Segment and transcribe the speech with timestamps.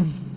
[0.00, 0.29] Mm-hmm.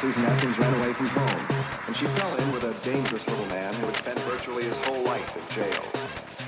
[0.00, 1.44] Susan Atkins ran away from home,
[1.86, 5.02] and she fell in with a dangerous little man who had spent virtually his whole
[5.04, 5.84] life in jail.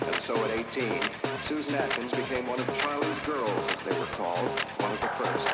[0.03, 1.01] And so at 18,
[1.43, 4.51] Susan Atkins became one of Charlie's girls, as they were called,
[4.83, 5.47] one of the first.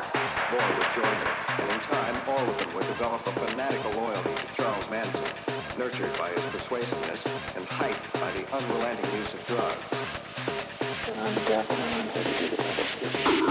[0.51, 4.34] More would join her, and in time, all of them would develop a fanatical loyalty
[4.40, 5.28] to Charles Manson,
[5.76, 9.84] nurtured by his persuasiveness and hyped by the unrelenting use of drugs.
[11.12, 13.41] I'm I'm here to do the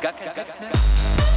[0.00, 1.27] Gar kein Platz mehr.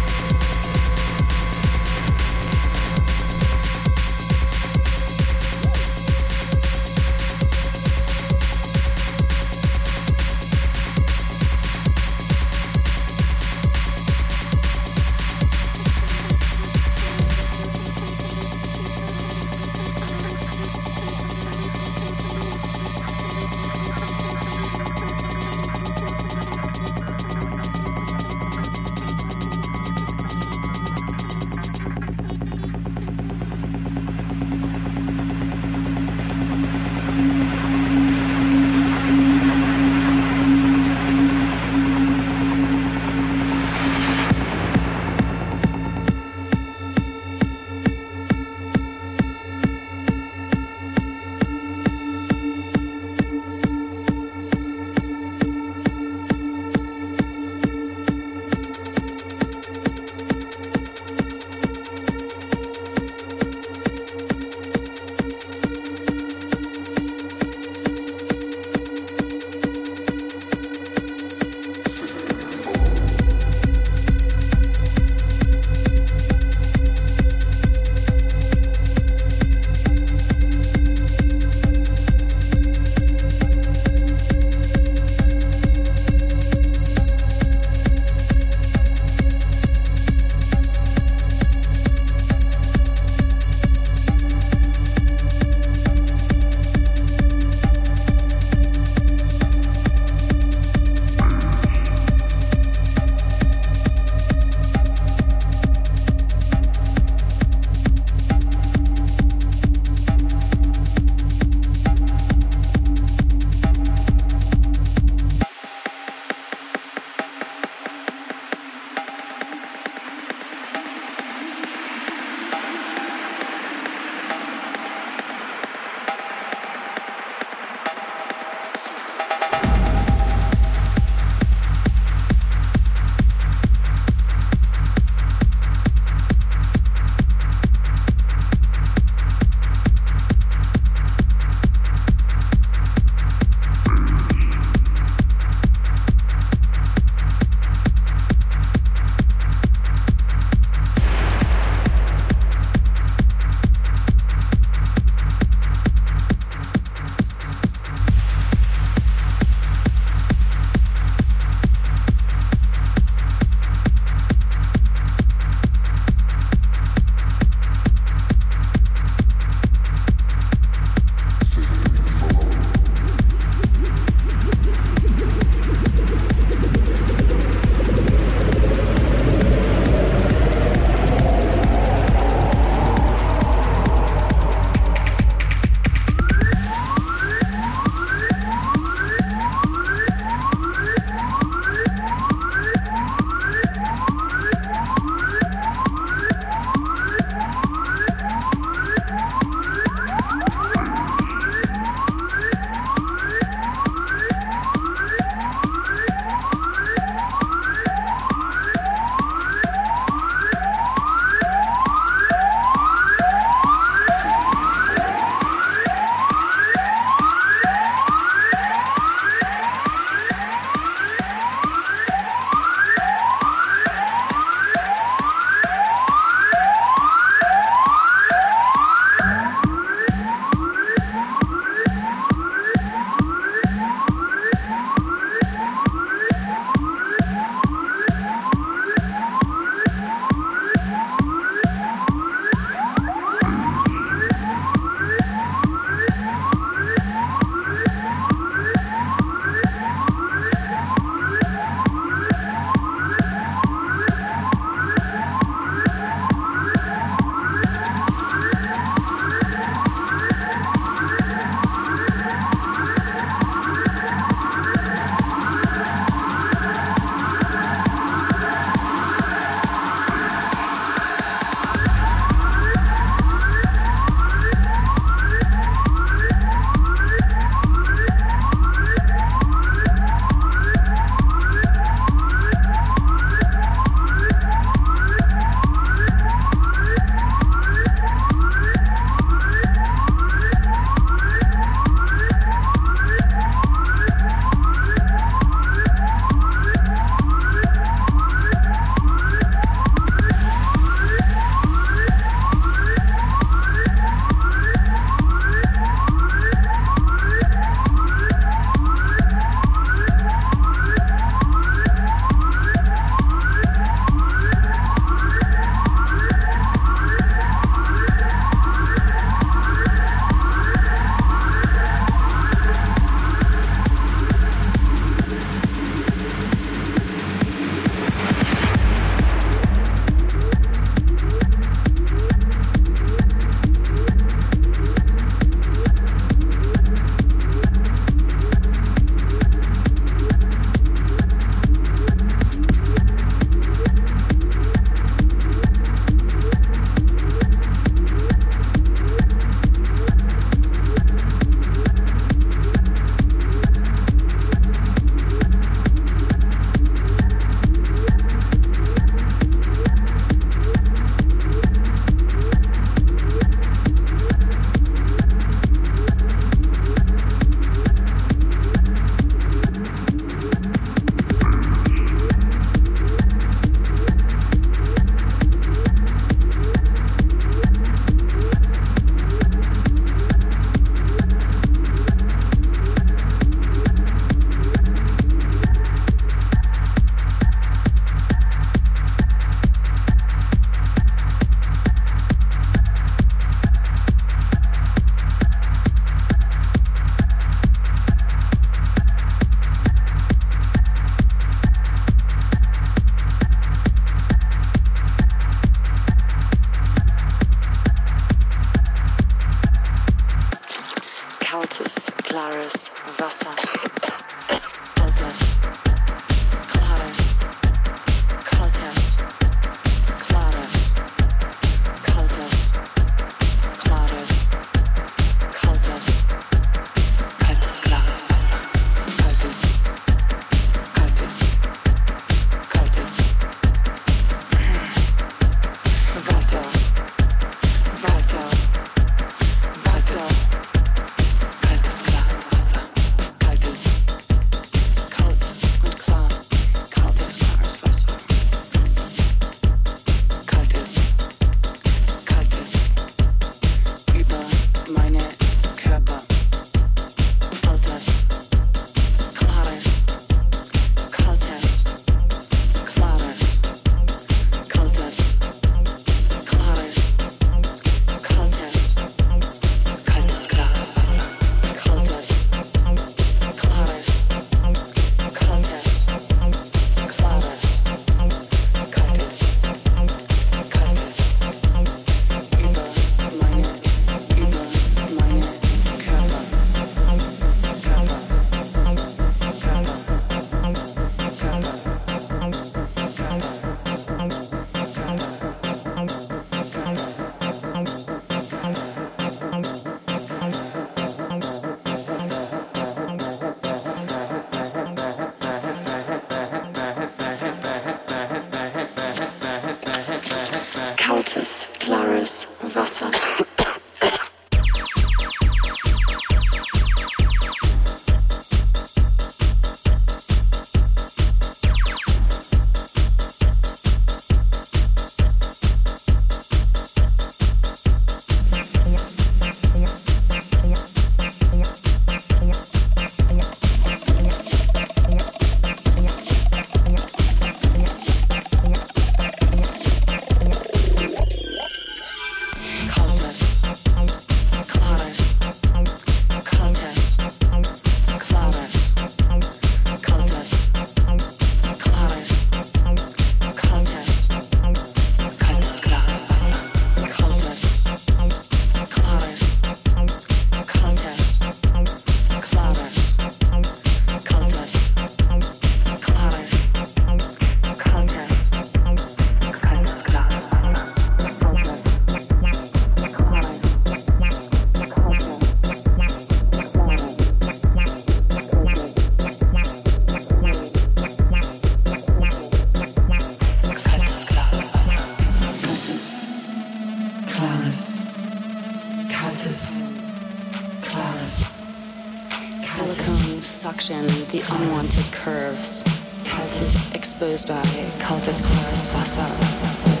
[597.21, 597.61] Exposed by
[597.99, 600.00] Kaltes klares Wasser.